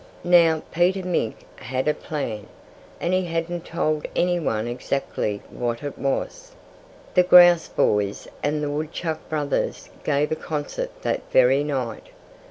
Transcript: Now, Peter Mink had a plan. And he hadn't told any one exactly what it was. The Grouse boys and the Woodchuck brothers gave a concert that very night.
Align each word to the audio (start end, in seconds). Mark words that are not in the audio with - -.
Now, 0.23 0.63
Peter 0.71 1.03
Mink 1.05 1.45
had 1.57 1.87
a 1.87 1.93
plan. 1.93 2.47
And 2.99 3.13
he 3.13 3.25
hadn't 3.25 3.65
told 3.65 4.07
any 4.15 4.39
one 4.39 4.67
exactly 4.67 5.43
what 5.51 5.83
it 5.83 5.95
was. 5.95 6.55
The 7.13 7.21
Grouse 7.21 7.67
boys 7.67 8.27
and 8.41 8.63
the 8.63 8.71
Woodchuck 8.71 9.29
brothers 9.29 9.91
gave 10.03 10.31
a 10.31 10.35
concert 10.35 11.03
that 11.03 11.31
very 11.31 11.63
night. 11.63 12.05